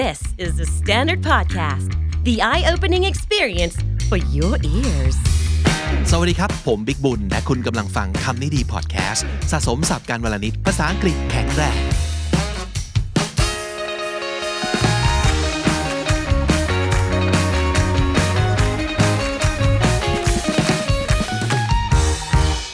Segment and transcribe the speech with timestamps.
[0.00, 1.90] This is the Standard Podcast,
[2.24, 3.76] the eye opening experience
[4.08, 5.16] for your ears.
[6.10, 11.80] สวัสดีครับ ผมบิ๊กบุญ และคุณกำลังฟังคำนี้ดีพอดแคสต์สะสมสับการวลนิดภาษาอังกฤษแข็งแรง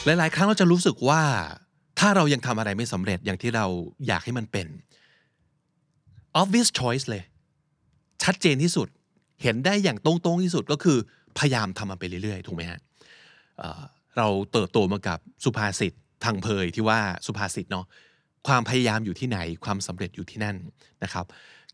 [0.05, 1.21] หลาย ๆ ครั้งเราจะรู้สึกว่า
[1.99, 3.65] ถ้าเรายังทำอะไรไม่สำเร็จอย่างที่เรา
[4.07, 4.67] อยากให้มันเป็น
[6.41, 7.23] obvious choice เลย
[8.23, 8.87] ชัดเจนที่สุด
[9.43, 10.97] เห็นได้อย่างตรงๆที่สุดก็คือ
[11.37, 12.79] พยายามทำมันไปเรื่อยๆ ถูกไหมฮะ
[14.17, 15.93] เราเติบโตมากับสุภาษิต
[16.25, 17.85] ทางเพยที่ว่าสุภาษิตเนาะ
[18.47, 20.57] ความพยายามอยู่ที่ไหนความสำเร็จอยู่ที่นั่น
[21.03, 21.25] นะครับ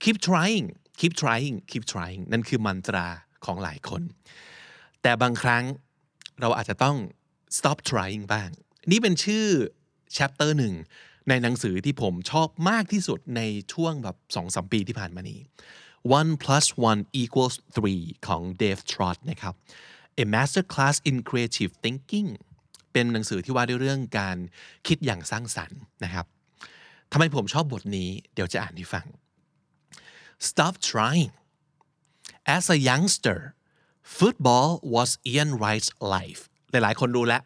[0.04, 0.66] keep trying
[1.00, 3.08] keep trying keep trying นั่นคือมันตรา
[3.46, 4.02] ของหลายคน
[5.02, 5.64] แต่บางครั้ง
[6.42, 6.98] เราอาจจะต้อง
[7.58, 8.50] stop trying บ้าง
[8.92, 9.46] นี่เป็นชื่อ
[10.18, 10.74] chapter หนึ่ง
[11.30, 13.42] ในหนังสือที่ผมชอบมากที่สุดใน
[13.74, 15.40] ช่วงแบบสองสมปีที่ผ่านมานี้
[16.20, 19.54] one plus one equals three ของ Dave Trott นะครับ
[20.20, 22.30] A Master Class in Creative Thinking
[22.92, 24.38] เป็นหนังสือที่ว่าด้วยเรื่องการ
[24.88, 26.26] คิดอย่างสร้างสรรค์นะครับ
[27.12, 29.06] ทำไมผมชอบบทนี้เดี๋ยวจะอ่านให้ฟัง
[30.48, 31.32] Stop trying
[32.56, 33.40] As a youngster
[34.18, 37.42] football was Ian Wright's life หลายๆ คนรู้แล้ว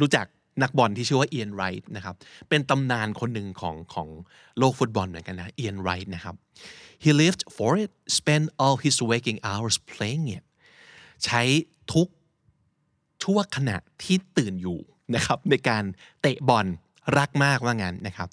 [0.00, 0.26] รู้จัก
[0.62, 2.14] นักบอลที่ชื่อว่าเอียนไรท์นะครับ
[2.48, 4.08] เป็นตำนานคนหนึ่งของของ
[4.58, 6.34] โลกฟุตบอลเหมือนกันนะ เอียนไรท์นะครับ
[7.04, 10.44] he lived for it spent all his waking hours playing it
[11.24, 11.42] ใช้
[11.92, 12.08] ทุก
[13.22, 14.80] ชั่วขณะที่ตื่นอยู่
[15.14, 15.84] นะครับในการ
[16.22, 16.66] เตะบอล
[17.18, 18.28] รักมากว่างั้นนะครับ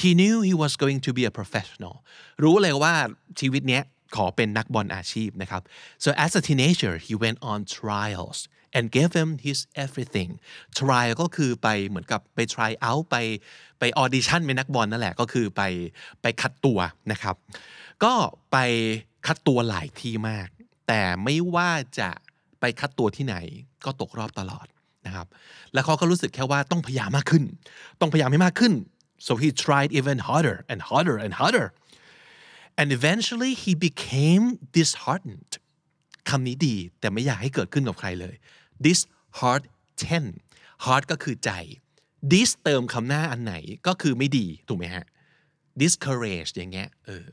[0.00, 1.94] he knew he was going to be a professional
[2.42, 2.94] รู้เลยว่า
[3.40, 3.82] ชีวิตเนี้ย
[4.16, 5.62] ขอเป็นนักบอลอาชีพนะครับ
[6.04, 8.38] so as a teenager he went on trials
[8.76, 10.30] and gave him his everything
[10.78, 13.16] trial ก็คือไปเหมือนกับไป try out ไป
[13.78, 15.62] ไป audition เป็นนักบอลนั่นแหละก็คือไป
[16.22, 16.78] ไปคัดตัว
[17.12, 17.36] นะครับ
[18.04, 18.12] ก็
[18.52, 18.56] ไป
[19.26, 20.48] คัดตัวหลายที่มาก
[20.88, 22.10] แต่ไม่ว่าจะ
[22.60, 23.36] ไปคัดตัวที่ไหน
[23.84, 24.66] ก็ตกรอบตลอด
[25.06, 25.26] นะครับ
[25.72, 27.44] แล้วเขาก็รู้สึกแค่ว่าต้องพยายามมากขึ้น
[28.00, 28.72] ต้องพยายามให้มากขึ้น
[29.26, 31.66] so he tried even harder and harder and harder
[32.80, 34.44] and eventually he became
[34.76, 35.52] disheartened
[36.28, 38.34] คำนี้ดีแต่ไม่อยากให้เกิดขึ้นกับใครเลย
[38.86, 40.34] disheartened
[40.84, 41.50] heart ก็คือใจ
[42.32, 43.54] dis เติมคำหน้าอันไหน
[43.86, 45.04] ก็คือไม่ดีถูกไหมฮะ
[45.80, 47.24] discourage อย่างเงี้ยเออ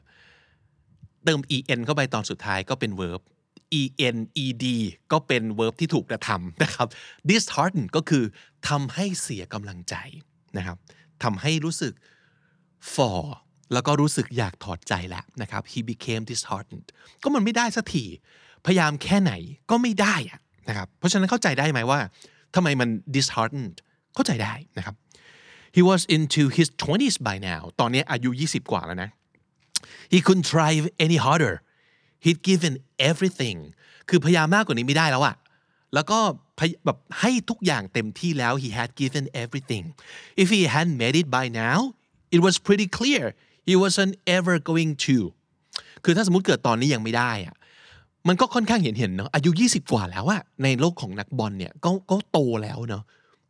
[1.23, 1.39] เติม
[1.73, 3.21] en เข้าไปตอนสุดท้ายก็เป็น verb
[4.03, 4.65] en ed
[5.11, 6.88] ก็เป็น verb ที่ถูกกระทำนะครับ
[7.29, 8.23] dishearten ก็คือ
[8.67, 9.95] ทำให้เสียกำลังใจ
[10.57, 10.77] นะครับ
[11.23, 11.93] ทำให้รู้สึก
[12.93, 13.21] for
[13.73, 16.88] แล้วก็รู้สึกอยากถอดใจแล้วนะครับ he became disheartened
[17.23, 18.05] ก็มันไม่ได้สักที
[18.65, 19.33] พยายามแค่ไหน
[19.69, 20.39] ก็ไม่ได้อะ
[20.69, 22.00] นะครับเพราะฉะนั้นเข้าใจได้ไหมว่า
[22.56, 23.75] ทำไมมัน disheartened
[24.16, 24.96] เข้าใจได้นะครับ
[25.75, 29.09] he was into his 20s by now ตอนนี้อายุ 20 กว่าแล้วนะ
[30.13, 30.72] he couldn't try
[31.06, 31.56] any harder
[32.25, 32.74] he'd given
[33.09, 33.59] everything
[34.09, 35.35] คือพยายามมากกว่านี้ไม่ได้แล้วอะ
[35.94, 36.19] แล้วก็
[36.86, 39.84] แบบให้ทุกอย่างเต็มที่แล้ว he had given everything
[40.41, 41.80] if he hadn't made it by now
[42.36, 43.24] it was pretty clear
[43.69, 45.18] he wasn't ever going to
[46.03, 47.56] คือถ้าสมมติเกิดตอนนี้ยังไม่ได้อะ
[48.28, 53.03] มันก็ค่อนข้างเห็นเห็นเนาะอายุ 20 กว่าแล้วอะในโลกของนักบอลเนี่ยก็ก็โตแล้วเนาะ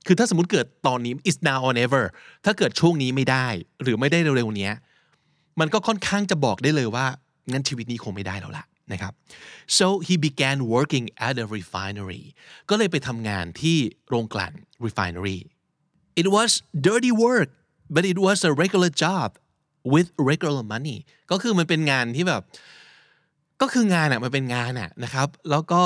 [0.06, 2.04] คือถ้าสมมติเกิดตอนนี้ is now or never
[2.46, 3.48] ถ้าเกิดช่วงนี้ไม่ได้
[3.84, 4.74] หรือไม่ได้เร็วๆเนี้ย
[5.60, 7.06] มันก็ค่อนข้างจะบอกได้เลยว่า
[7.52, 9.14] งั้นชีวิตนี้คงไม่ได้แล้วล่ะนะครับ
[9.78, 12.24] so he began working at a refinery
[12.70, 13.78] ก็เลยไปทำงานที่
[14.10, 14.54] โรงกลั่น
[14.86, 15.40] refinery
[16.22, 16.52] it was
[16.88, 17.50] dirty work
[17.96, 19.30] but it was a regular job
[19.94, 20.98] with regular money
[21.32, 22.42] ก็คือมันเป็นงานที่แบบ
[23.62, 25.82] ก็คืองานอะมันเป็นงานอะนะครับ แล้วก็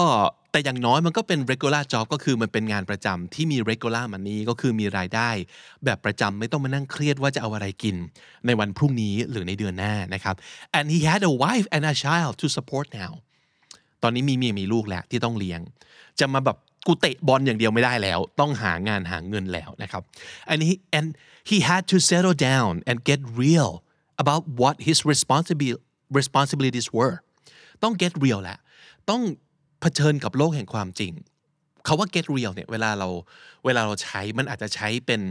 [0.52, 5.30] แต่อย่างน้อยมันก็เป็น regular job ก็คือมันเป็นงานประจำที่มี regular money ก็คือมีรายได้
[5.86, 7.96] แบบประจำไม่ต้องมานั่งเครียดว่าจะเอาอะไรกิน
[8.46, 10.36] ในวันพรุ่งนี้หรือในเดือนหน้านะครับ
[10.78, 13.12] and he had a wife and a child to support now
[14.04, 15.62] ตอนนี้มีเมียมีลูกแล้วที่ต้องเลี้ยง
[16.20, 16.58] จะมาแบบ
[16.88, 20.02] กูเตะบอลอย่างเดียวไม่ได้แล้ว ต้องหางานหาเงินแล้วนะครับ
[20.52, 21.08] and he and
[21.50, 23.72] he had to settle down and get real
[24.24, 25.82] about what his responsibility
[26.20, 27.16] responsibilities were
[27.84, 28.58] ต้อง get real แหละ
[29.10, 29.22] ต้อง
[29.82, 31.12] เผชิญกับโลกแห่งความจริง
[31.86, 33.10] เขาว่า get real เนี่ยเวลาเรา
[33.66, 35.22] เวลาเราใช้มันอาจจะใช้เป็น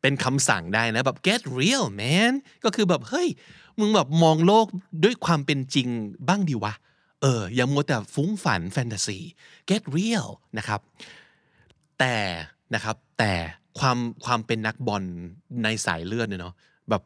[0.00, 2.32] เป็นคำสั่งได้นะแบบ get real man
[2.64, 3.28] ก็คือแบบเฮ้ย
[3.78, 4.66] มึงแบบมองโลก
[5.04, 5.88] ด้วยความเป็นจริง
[6.28, 6.74] บ้างดีวะ
[7.22, 9.18] เอออย่ามัวแต่ฟุ้งฝันแฟนตาซี
[9.70, 10.26] get real
[10.58, 10.80] นะครับ
[11.98, 12.14] แต่
[12.74, 13.32] นะครับแต่
[13.78, 15.02] ความความเป็นนักบอล
[15.62, 16.54] ในสายเลือดเนี่ยเนาะ
[16.90, 17.02] แบบ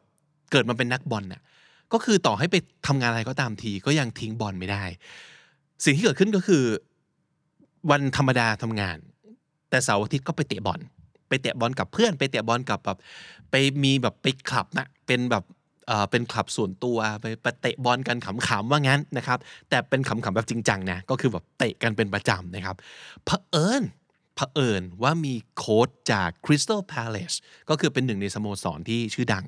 [0.51, 1.41] เกิดมาเป็นนักบอลน่ะ
[1.93, 2.55] ก็คือต่อให้ไป
[2.87, 4.83] ทำงานอะไรก็ตามที ก็ยังทิ้งบอลไม่ได้
[5.83, 6.63] สิ่งที่เกิดขึ้นก็คือ
[7.91, 8.97] วันธรรมดาทำงาน
[9.69, 10.79] แต่เสาร์อาทิตย์ก็ไปเตะบอล
[11.29, 12.97] ไปเตะบอลกับเพื่อน ไปเตะบอลกับแบบ
[13.51, 15.43] ไปมีแบบไปคลับนะเป็นแบบ
[15.87, 19.39] เออเป็นคลับส่วนตัวไปไปเตะบอลกันขำๆว่างั้นนะครับ
[19.69, 22.75] แต่เป็นขำๆแบบจริงจังนะก็คือแบบเตะกันเป็นประจำนะครับ
[23.25, 23.83] เผอิญ
[24.35, 27.35] เผอิญว่ามีโค้ชจาก Crystal Palace
[27.69, 29.45] ก็คือเป็นหนึ่งในสโมสรที่ชื่อดัง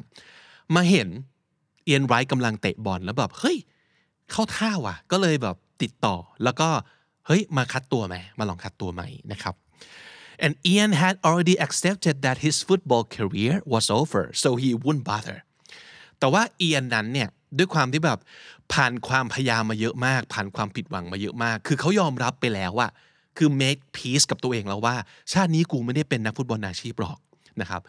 [0.76, 1.10] มาเห็น
[1.86, 3.58] เอียนไรท์กำลังเตะบอลแล้วแบบเฮ้ย
[4.32, 6.70] เข้าท่าว่ะ ก็เลยแบบติดต่อแล้วก็
[7.28, 9.02] เฮ้ยมาคัดตัวไหมมาลองคัดตัวไหม
[9.32, 9.56] นะครับ
[10.46, 15.38] and Ian had already accepted that his football career was over so he wouldn't bother
[16.20, 18.20] แต่ว่าเอียนนั้นเนี่ยด้วยความที่แบบ
[18.74, 22.88] ผ่านความพยายามมาเยอะมาก ผ่านความผิดหวังมาเยอะมาก คือเขายอมรับไปแล้วว่า
[23.38, 24.96] คือ make peace กับตัวเองแล้วว่า
[25.34, 27.18] ชาตินี้กูไม่ได้เป็นนักฟุตบอลอาชีพหรอก
[27.62, 27.82] นะครับ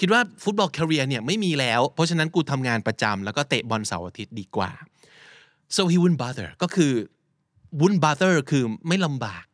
[0.00, 4.70] คิดว่าฟุตบอล career เนี่ยไม่มีแล้ว เพราะฉะนั้นกูทำงานประจำแล้วก็เตะบอลเสาร์อาทิตย์ดีกว่า
[5.76, 6.92] so he wouldn't bother ก็คือ
[7.80, 9.44] wouldn't bother คือไม่ลำบาก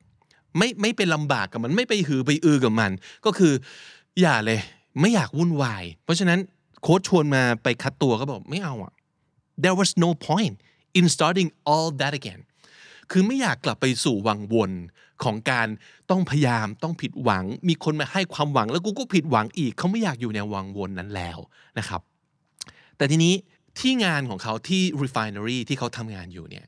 [0.59, 2.91] ไม่ไม่ไปลำบากกับมันไม่ไปหือไปอือกับมัน
[3.25, 3.53] ก็คือ
[4.21, 4.61] อย่าเลย
[5.01, 6.39] ไม่อยากวุ่นวาย เพราะฉะนั้น
[6.83, 8.93] โค้ชชวนมาไปคัดตัวก็บอกไม่เอาอะ
[9.63, 10.55] there was no point
[10.99, 12.41] in starting all that again
[13.11, 14.71] คือไม่อยากกลับไปสู่วังวน
[15.25, 15.69] ของการ
[16.11, 21.39] ต้องพยายามต้องผิดหวัง มีคนมาให้ความหวังแล้วกูก็ผิดหวังอีกเขาไม่อยากอยู่ในวังวนนั้นแล้ว
[21.79, 22.01] นะครับ
[22.97, 23.35] แต่ทีนี้
[23.79, 26.67] ที่งานของเขาที่ refinery ที่เขาทำงานอยู่เนี่ย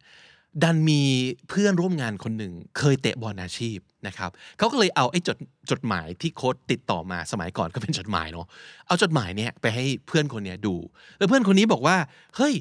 [0.62, 1.02] ดันมี
[1.48, 5.38] เพื่อนร่วมงานคนหนึ่งเคยเตะบอลอาชีพนะครับเขาก็เลยเอาไอ้จด
[5.70, 8.46] จดหมายที่โค้ดติดต่อมาสมัยก่อนก็เป็นจดหมายเนาะ
[8.86, 10.74] เอาจดหมายเนี่ยไปให้เพื่อนคนเนี้ยดู
[11.18, 11.96] แล้วเพื่อนคนนี้บอกว่า
[12.36, 12.54] เฮ้ย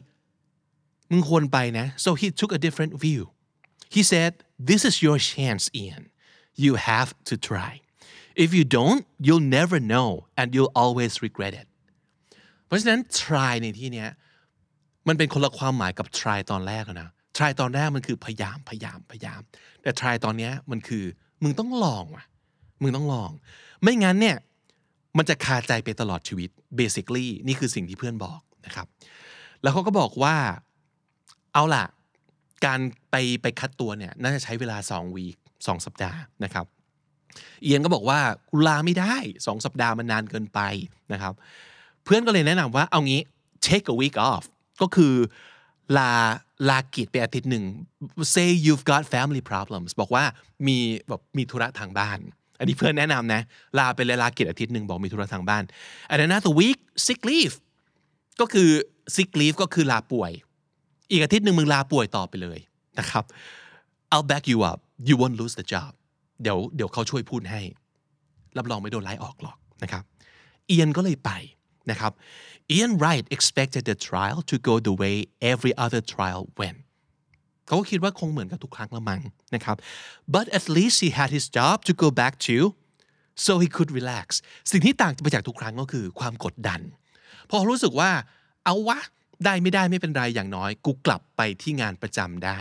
[1.11, 3.21] มึงควรไปนะ so he took a different view
[3.95, 4.33] he said
[4.69, 6.03] this is your chance Ian
[6.63, 7.71] you have to try
[8.43, 11.67] if you don't you'll never know and you'll always regret it
[12.65, 14.09] เพราะฉะนั้น try ในที่เนี้ย
[15.07, 19.41] มันเป็นคนละความหมายกับ try ตอนแรกนะ try ตอนแรกมันคือพยายามพยายามพยายาม
[19.81, 21.03] แต่ try ตอนเนี้ยมันคือ
[21.43, 22.25] มึงต้องลองว่ะ
[22.81, 23.31] มึงต้องลอง
[23.83, 24.37] ไม่งั้นเนี่ย
[25.17, 26.49] มันจะคาใจไปตลอดชีวิต
[26.79, 28.87] basically นี่คือสิ่งที่เพื่อนบอกนะครับ
[29.61, 30.35] แล้วเขาก็บอกว่า
[31.53, 31.85] เอาล่ะ
[32.65, 32.79] การ
[33.11, 35.35] ไปไปคัดตัวเนี่ยน่าจะใช้เวลา2วีค
[35.67, 36.65] สองสัปดาห์นะครับ
[37.63, 38.19] เอียนก็บอกว่า
[38.49, 39.15] กูลาไม่ได้
[39.47, 40.59] สองสัปดาห์มันนานเกินไป
[41.13, 41.33] นะครับ
[42.03, 43.21] เพื่อนก็เลยแนะนำว่าเอางี้
[43.67, 44.43] take a week off
[44.81, 45.13] ก็คือ
[45.97, 46.11] ลา
[46.69, 47.65] ลากิจไปอาทิตย์หนึ่ง
[48.33, 50.23] say you've got family problems บอกว่า
[50.67, 52.19] มีแบบมีธุระทางบ้าน
[52.59, 53.41] อันนี้เพื่อนแนะนำนะ
[53.79, 55.63] ลาไปเลยลากิจอาทิตย์หนึ่งบอกมีธุระทางบ้าน
[56.25, 57.55] another week sick leave
[58.39, 58.69] ก็คือ
[59.15, 60.31] sick leave ก็คือลาป่วย
[61.11, 62.59] อีกอาทิตย์หนึ่งมึงลาป่วยต่อไปเลย
[62.99, 63.23] นะครับ
[64.13, 65.91] I'll back you up you won't lose the job
[66.41, 67.61] เดี๋ยวเดี๋ยวเขาช่วยพูดให้
[68.57, 70.03] รับรองไม่โดนไล่ออกหรอกนะครับ
[70.67, 71.31] เอียนก็เลยไป
[71.91, 72.11] นะครับ
[72.75, 75.15] Ian Wright expected the trial to go the way
[75.51, 76.79] every other trial went
[77.65, 79.21] เขาก็คิดว่าคงเหมือนกับทุกครั้งละมั้ง
[79.55, 79.77] นะครับ
[80.35, 82.55] but at least he had his job to go back to
[83.45, 84.27] so he could relax
[84.71, 86.81] สิ่งที่ต่างไปจากทุกครั้งก็คือความกดดัน
[87.49, 88.11] พอรู้สึกว่า
[88.65, 88.99] เอาวะ
[89.45, 92.59] ได้ไม่ได้ไม่เป็นไรอย่างน้อย กูกลับไปที่งานประจำได้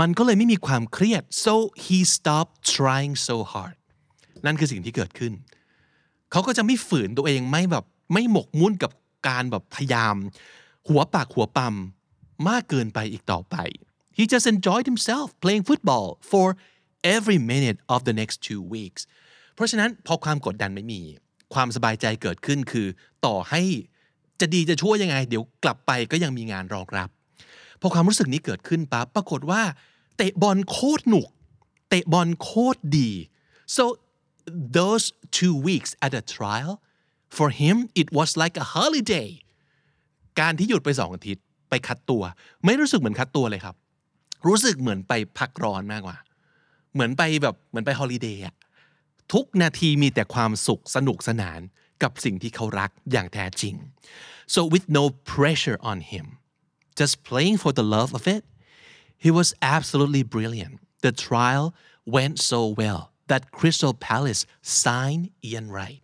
[0.00, 1.54] มันก็เลยไม่มีความเครียด so
[1.84, 3.76] he stopped trying so hard
[4.46, 5.32] นั่นคือสิ่งที่เกิดขึ้น
[6.30, 8.92] เขาก็จะไม่ฝืนตัวเองไม่แบบไม่หมกมุ่นกับ
[9.28, 10.16] การแบบพยายาม
[10.88, 11.74] หัวปากหัวปั๊ม
[12.48, 13.56] มากเกินไปอีกต่อไป
[14.16, 16.46] he just enjoyed himself playing football for
[17.16, 19.02] every minute of the next two weeks
[19.54, 21.02] เพราะฉะนั้นพอความกดดันไม่มี
[21.54, 22.86] ความสบายใจเกิดขึ้นคือ
[23.26, 23.62] ต่อให้
[24.40, 27.08] จะดีจะชั่วยังไง เดี๋ยวกลับไปก็ยังมีงานรองรับ
[27.80, 29.62] พอความรู้สึกนี้เกิดขึ้นปั๊บปรากฏว่า
[30.16, 31.26] เตะบอลโคตรหนุก
[31.88, 33.10] เตะบอลโคตรดี
[33.76, 33.84] so
[34.78, 35.04] those
[35.38, 36.74] two weeks at a trial
[37.36, 39.28] for him it was like a holiday
[40.40, 42.22] การที่หยุดไปสองอาทิตย์ไปคัดตัว
[42.64, 43.76] ไม่รู้สึกเหมือนคัดตัวเลยครับ
[44.46, 46.16] รู้สึกเหมือนไปพักร้อนมากกว่า
[46.92, 48.42] เหมือนไปแบบเหมือนไปฮอลิเดย์
[49.32, 51.60] ทุกนาทีมีแต่ความสุขสนุกสนาน
[52.03, 53.75] กับสิ่งที่เขารักอย่างแท้จริง
[54.53, 55.03] so with no
[55.33, 56.25] pressure on him
[56.99, 58.43] just playing for the love of it
[59.23, 61.65] he was absolutely brilliant the trial
[62.15, 63.01] went so well
[63.31, 64.41] that Crystal Palace
[64.83, 66.01] signed Ian Wright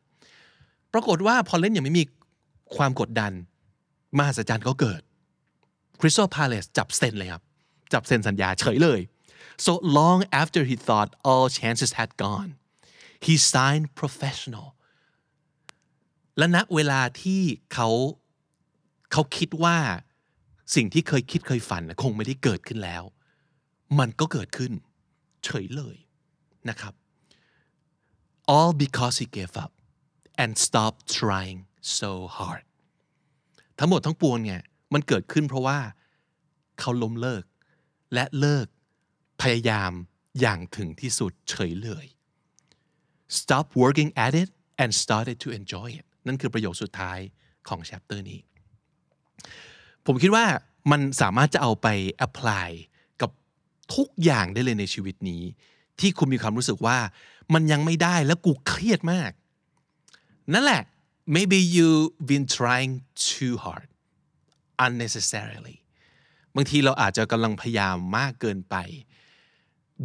[0.94, 2.04] ปรากฏว่าพอเล่นอย่างไม่มี
[2.76, 3.32] ความกดดัน
[4.18, 5.02] มหัศจรรย์ก็เกิด
[6.00, 7.44] Crystal Palace จับเซ็นเลยครับ
[7.94, 9.00] จับเซ็นสัญญาเฉยเลย
[9.66, 12.50] so long after he thought all chances had gone
[13.26, 14.68] he signed professional
[16.39, 17.89] และณเวลาที่เขา
[19.13, 19.77] เขาคิดว่า
[20.75, 23.03] สิ่งที่เคยคิดเคยฝันคงไม่ได้เกิดขึ้นแล้ว
[23.99, 24.73] มันก็เกิดขึ้น
[25.45, 25.97] เฉยเลย
[26.69, 26.95] นะครับ
[28.55, 29.73] all because he gave up
[30.43, 31.61] and stopped trying
[31.99, 32.65] so hard
[33.79, 34.63] ทั้งหมดทั้งปวงเนี่ย
[34.93, 35.79] มันเกิดขึ้นเพราะว่า
[36.81, 37.45] เขาล้มเลิก
[38.15, 38.67] และเลิก
[39.43, 39.93] พยายาม
[40.41, 42.07] อย่างถึงที่สุดเฉยเลย
[43.39, 44.51] stop working at it
[44.83, 47.19] and started to enjoy it นั่นคือประโยคสุดท้าย
[47.69, 48.41] ของ chapter นี้
[50.07, 50.45] ผมคิดว่า
[50.91, 51.87] มันสามารถจะเอาไป
[52.27, 52.69] apply
[53.21, 53.31] กับ
[53.95, 55.43] ทุกอย่างได้เลยในชีวิตนี้
[56.01, 56.99] ที่คุณมีความรู้สึกว่า
[57.55, 59.31] มันยังไม่ได้แล้วกูเครียดมาก
[60.53, 60.83] นั่นแหละ
[61.35, 61.91] maybe you
[62.31, 62.95] been trying
[63.29, 63.89] too hard
[64.87, 65.77] unnecessarily
[66.55, 68.77] บางทีเราอาจจะกำลังพยายามมากเกินไป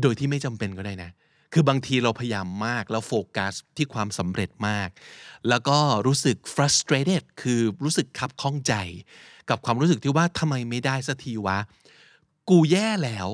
[0.01, 1.11] โดยที่ไม่จำเป็นก็ได้นะ
[1.53, 4.89] คือบางทีเราพยายามมากแล้วโฟกัสที่ความสำเร็จมาก
[5.50, 5.77] แล้วก็
[6.08, 8.74] รู้สึก frustrated คือรู้สึกคับข้องใจ
[9.50, 11.58] กับความรู้สึกที่ว่าทำไมไม่ได้สักทีวะ
[12.50, 13.27] กูแย่แล้ว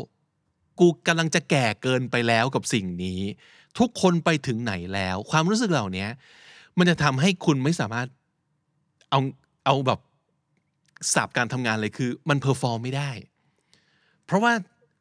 [0.79, 3.21] กูกำลังจะแก่เกินไปแล้วกับสิ่งนี้
[3.79, 6.07] ทุกคนไปถึงไหนแล้ว ความรู้สึกเหล่านี้
[6.77, 8.07] มันจะทำให้คุณไม่สามารถ
[9.09, 9.19] เอา
[9.65, 9.99] เอาแบบ
[11.13, 13.11] ศัพท์การทำงานเลยคือ มัน perform ไม่ได้
[14.25, 14.53] เพราะว่า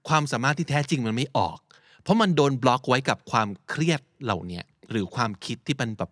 [0.09, 1.59] ความสามารถที่แท้จริงมันไม่ออก
[2.07, 6.11] เพราะมันโดนบล็อกไว้กับความเครียดเหล่านี้หรือความคิดที่มันแบบ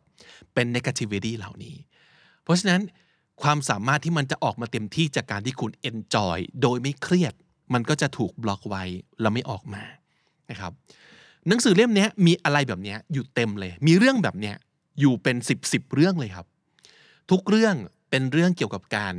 [0.55, 1.77] เป็น negativity เหล่านี้
[2.43, 2.81] เพราะฉะนั้น
[3.43, 7.35] ความสามารถที่มันจะออกมาเต็มที่จากการที่คุณ enjoy โดยไม่เครียด
[7.75, 8.83] มันก็จะถูกบล็อกไว้
[9.21, 9.83] แล้วไม่ออกมา
[10.51, 10.73] นะครับ
[11.49, 14.53] หนังสือเล่มนี้มีอะไรแบบนี้อยู่เต็มเลย มีเรื่องแบบนี้
[15.01, 16.47] อยู่เป็นสิบสิบเรื่องเลยครับ
[17.31, 17.77] ทุกเรื่อง
[18.11, 19.15] เป็นเรื่องเกี่ยวกับการ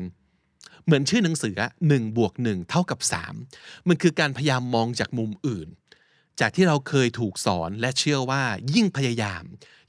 [0.85, 1.55] เหมือนชื่อหนังสือ
[1.87, 3.33] หนึ่งบวกหนึ่งเท่ากับสาม
[3.87, 5.67] มันคือการพยายามมองจากมุมอื่น
[6.39, 8.43] จากที่เราเคยถูกสอนและเชื่อว่า
[8.75, 9.43] ยิ่งพยายาม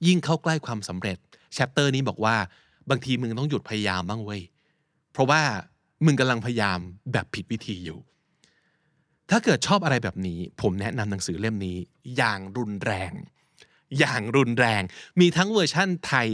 [0.07, 1.19] ยิ่งเข้าใกล้ความสำเร็จ
[1.55, 2.37] chapter นี้บอกว่า
[2.91, 4.43] บางทีมึงต้องหยุดพยายามบ้างเว้ย
[5.13, 5.43] เพราะว่า
[6.05, 6.79] มึงกำลังพยายาม
[7.13, 7.99] แบบผิดวิธีอยู่
[9.31, 11.77] ถ้าเกิดชอบอะไรแบบนี้ ผมแนะนำหนังสือเล่มนี้
[12.17, 13.13] อย่างรุนแรง
[13.99, 14.83] อย่างรุนแรง
[15.21, 16.29] มีทั้งเวอร์ชั่นไทย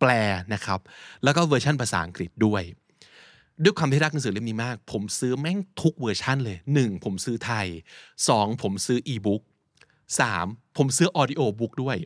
[0.00, 0.10] แปล
[0.54, 0.80] นะครับ
[1.24, 2.62] แล้วก็เวอร์ชั่นภาษาอังกฤษด้วย
[3.62, 7.04] ด้วยความที่รักหนังสือเล่มนี้มาก ผมซื้อแม่งทุกเวอร์ชันเลย 1.
[7.04, 7.66] ผมซื้อไทย
[8.14, 8.62] 2.
[8.62, 9.42] ผมซื้ออีบุ๊ก
[10.16, 10.76] 3.
[10.76, 11.96] ผมซื้อ audiobook ด้วย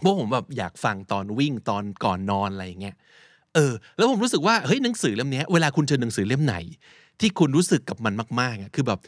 [0.00, 2.96] เพราะผมแบบอยากฟังตอนวิ่งตอนก่อนนอนอะไรอย่างเงี้ย
[3.54, 6.56] เออ แล้วผมรู้สึกว่าเฮ้ยหนังสือเล่มนี้เวลาคุณเจอหนังสือเล่มไหน
[7.20, 8.98] ที่คุณรู้สึกกับมันมากๆอะคือแบบ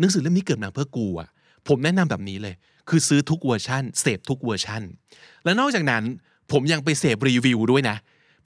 [0.00, 1.28] หนังสือเล่มนี้เกิดมาเพื่อกูอะ
[1.68, 2.54] ผมแนะนำแบบนี้เลย
[2.88, 4.82] คือซื้อทุกเวอร์ชันเสพทุกเวอร์ชัน
[5.44, 6.02] และนอกจากนั้น
[6.52, 7.96] ผมยังไปเสพรีวิวด้วยนะ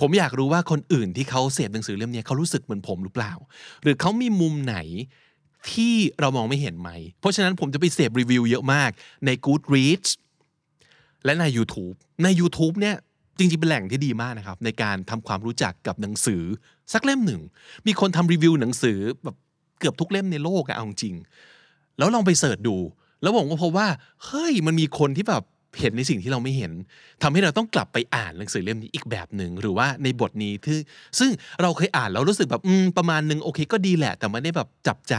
[0.00, 3.33] ผมอยากรู้ว่าคนอื่นที่เขาเสพหนังสือเล่มนี้เขารู้สึกเหมือนผมหรือเปล่า
[3.83, 4.76] หรือเขามีมุมไหน
[5.73, 6.90] ที่เรามองไม่เห็นไหม
[7.21, 8.90] เพราะฉะนั้นผมจะไปเสพรีวิวเยอะมาก
[9.26, 10.11] ใน Goodreads
[11.25, 12.97] และใน YouTube ใน YouTube เนี่ย
[13.38, 16.42] จริงๆ เป็นแหล่งที่ดีมากนะครับ ในการทำความรู้จักกับหนังสือ
[16.92, 17.40] สักเล่มหนึ่ง
[17.87, 19.37] มีคนทำรีวิวหนังสือแบบ
[19.78, 21.14] เกือบทุกเล่มในโลกอะเอาจริง
[21.99, 22.76] แล้วลองไปเสิร์ชดู
[23.23, 23.88] แล้วผมก็พบว่า
[24.25, 25.42] เฮ้ยมันมีคนที่แบบ
[25.81, 26.73] เห็นในสิ่งที่เราไม่เห็น
[27.23, 30.78] ทำให้เราต้องกลับไปอ่านหนังสือเล่มนี้อีกแบบหนึ่งหรือว่าในบทนี้ที่
[31.19, 31.31] ซึ่ง
[31.62, 35.14] เราเคยอ่านแล้วรู้สึกแบบอืมประมาณนึงโอเค ก็ดีแหละ แต่ไม่ได้แบบจับใจ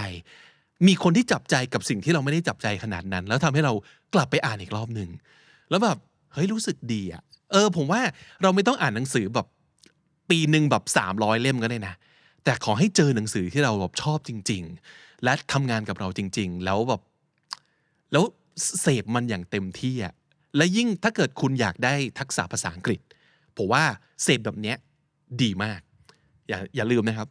[0.88, 3.74] มีคนที่จับใจกับสิ่งที่เราไม่ได้จับใจขนาดนั้น แล้วทำให้เรา
[4.14, 5.10] กลับไปอ่านอีกรอบหนึ่ง
[5.70, 5.98] แล้วแบบ
[6.34, 7.22] เฮ้ยรู้สึกดีอะ
[7.52, 8.02] เออ ผมว่า
[8.42, 9.48] เราไม่ต้องอ่านหนังสือแบบ
[10.30, 11.96] ปีหนึ่งแบบสามร้อยเล่มก็ได้นะ
[12.44, 17.02] แต่ขอให้เจอหนังสือที่เราแบบชอบจริง ๆ และทำงานกับเราจริง ๆ แล้วแบบ
[18.12, 18.24] แล้ว
[18.82, 20.14] เสพมันอย่างเต็มที่อะ
[20.58, 23.00] และยิ่งถ้าเกิดคุณอยากได้ทักษะภาษาอังกฤษ
[23.58, 23.84] ผมว่า
[24.24, 24.78] เสพแบบเนี้ย
[25.42, 25.82] ดีมาก
[26.48, 27.30] อย่าอย่าลืมนะครับ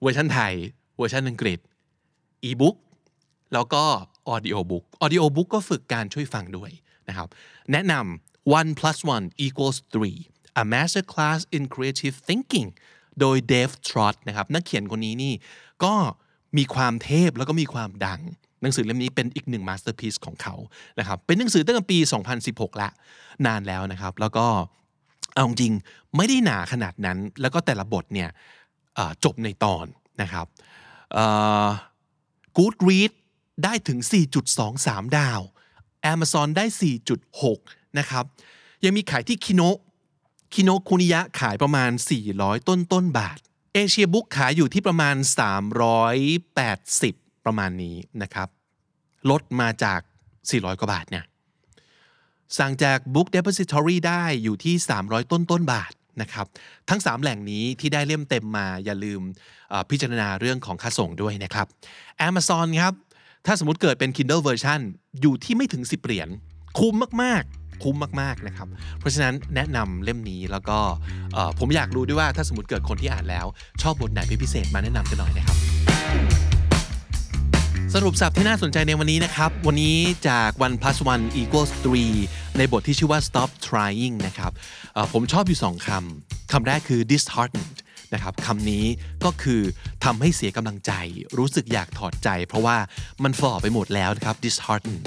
[0.00, 0.52] เวอร์ชันไทย
[0.96, 1.58] เวอร์ชันอังกฤษ
[2.44, 2.76] อีบุ๊ก
[3.52, 3.82] แล้วก็
[4.28, 6.70] audiobook audiobook ก็ฝึกการช่วยฟังด้วย
[7.08, 7.28] นะครับ
[7.72, 10.18] แนะนำ one plus one equals three
[10.62, 12.68] a master class in creative thinking
[13.20, 15.34] โดย Dave Trott นะครับนักเขียนคนนี้นี่
[15.84, 15.94] ก็
[16.58, 18.20] มีความเทพแล้วก็มีความดัง
[18.62, 20.54] หนังสือเล่มนี้เป็นอีกหนึ่ง masterpiece ของเขา
[20.98, 21.98] นะครับเป็นหนังสือตั้งแต่ปี
[22.38, 22.88] 2016 ละ
[23.46, 24.46] นานแล้วนะครับ แล้วก็
[25.34, 25.72] เอาจริง
[26.16, 28.28] ไม่ได้หนาขนาดนั้น แล้วก็แต่ละบทเนี่ย
[29.24, 29.86] จบในตอน
[30.22, 30.46] นะครับ
[32.56, 33.12] Goodread
[33.64, 33.98] ได้ถึง
[34.58, 35.40] 4.23 ดาว
[36.12, 36.64] Amazon ได้
[37.30, 38.24] 4.6 นะครับ
[38.84, 39.62] ยังมีขายที่คิโน
[40.54, 41.90] คิโนคุนิยะขายประมาณ
[42.30, 43.38] 400 ต้นต้นบาท
[43.74, 45.16] เอเชียบุ๊กขายอยู่ที่ประมาณ
[46.38, 48.48] 380 ประมาณนี้นะครับ
[49.30, 50.00] ลดมาจาก
[50.40, 51.24] 400 กว่าบาทเนี่ย
[52.58, 54.74] สั่งจาก Book Depository ได้อยู่ที่
[55.04, 56.46] 300 ต้นต้นบาทนะครับ
[56.88, 59.20] ทั้ง 3 แหล่งนี้ที่ได้เล่มเต็มมาอย่าลืม
[59.90, 61.66] พิจารณาเรื่องของค่าส่งด้วยนะครับ
[62.28, 62.94] Amazon ครับ
[63.46, 64.80] ถ้าสมมติเกิดเป็น Kindle version
[65.20, 66.28] อยู่ที่ไม่ถึง 10 เหรียญ
[66.78, 70.78] คุ้มมากๆ คุ้มมากๆนะครับ เพราะฉะนั้นแนะนำเล่มนี้แล้วก็
[71.58, 73.46] ผมอยากรู้ด้วยว่าถ้าสมมติเกิดคนที่อ่านแล้ว
[73.82, 75.77] ชอบบทไหนเป็นพิเศษมาแนะนำกันหน่อยนะครับ
[77.94, 79.96] สรุปสับที่น่าสนใจในวันนี้นะครับ วันนี้
[80.28, 82.14] จาก one plus one equals three
[82.58, 84.52] ในบทที่ชื่อว่า stop trying นะครับ
[85.12, 87.76] ผมชอบอยู่สองคำคำแรกคือ disheartened
[88.14, 88.84] นะครับคำนี้
[89.24, 89.62] ก็คือ
[90.04, 90.92] ทำให้เสียกำลังใจ
[91.38, 92.76] รู้สึกอยากถอดใจ เพราะว่า
[93.22, 95.02] มันฝ่อไปหมดแล้วนะครับ disheartened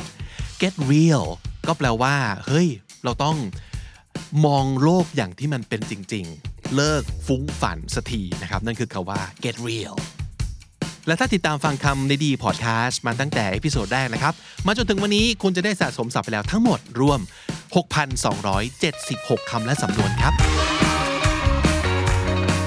[0.62, 1.26] get real
[1.68, 2.16] ก็แปลว่า
[2.48, 2.68] เฮ้ย
[3.04, 3.38] เราต้อง
[4.46, 9.98] มองโลกอย่างที่มันเป็นจริง ๆ เลิกฟุ้งฝันสักทีนะครับ นั่นคือคำว่า get real
[11.08, 14.34] และถ้าติดตามฟังคำนี้ดีพอดแคสต์มาตั้งแต่ episode แรกนะครับ
[14.66, 17.20] มาจนถึงวันนี้คุณจะได้สะสมศัพท์ไปแล้วทั้งหมดรวม
[17.96, 20.34] 6,276 คำและสำนวนครับ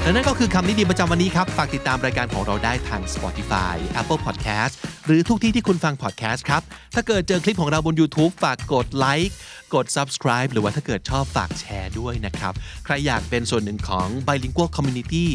[0.03, 4.73] และนั่นก็คือคำนี้ดีประจำวันนี้ครับ ฝากติดตามรายการของเราได้ทาง Spotify Apple Podcast
[5.07, 6.63] หรือทุกที่ที่คุณฟัง podcast ครับ
[6.95, 9.37] ถ้าเกิดเจอคลิปของเราบน YouTube ฝากกดไลค์
[9.75, 12.53] กด subscribe หรือว่าถ้าเกิดชอบฝากแชร์ด้วยนะครับ
[12.85, 15.27] ใครอยากเป็นส่วนหนึ่งของ bilingual community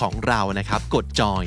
[0.00, 1.46] ของเรานะครับ กด join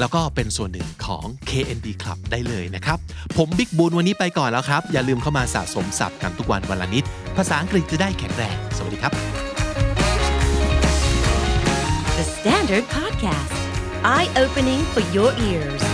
[0.00, 2.98] แล้วก็เป็นส่วนหนึ่งของ KND Club ได้เลยนะครับ
[3.36, 7.04] ผมบิ๊กบูลวันนี้ไปก่อนแล้วครับ อย่าลืมเข้ามาสะสมศัพท์กันทุกวันวันละนิด
[7.36, 9.12] ภาษาอังกฤษจะได้แข็งแรง สวัสดีครับ
[12.18, 13.54] The Standard Podcast,
[14.04, 15.93] eye opening for your ears.